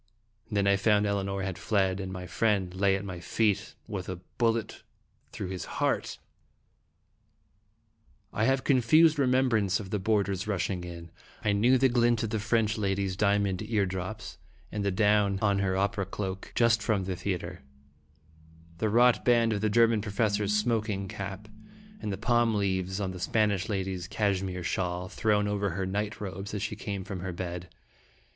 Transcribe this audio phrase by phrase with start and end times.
[0.49, 4.15] Then I found Elinor had fled, and my friend lay at my feet with a
[4.39, 4.81] bullet
[5.31, 6.17] through his heart!
[8.33, 11.11] I have a confused remembrance of the board ers rushing in.
[11.45, 14.39] I knew the glint of the French lady's diamond ear drops,
[14.71, 17.61] and the down on her opera cloak, just from the theatre,
[18.79, 21.47] the wrought band of the German professor's smoking cap,
[22.01, 26.55] and the palm leaves on the Spanish lady's cashmere shawl, thrown over her night robes
[26.55, 27.69] as she came from her bed.